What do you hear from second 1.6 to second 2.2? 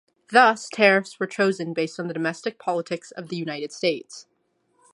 based on the